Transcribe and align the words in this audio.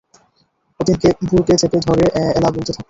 অতীনকে 0.79 1.09
বুকে 1.27 1.55
চেপে 1.57 1.77
ধরে 1.81 2.05
এলা 2.31 2.49
বলতে 2.49 2.71
লাগল। 2.71 2.79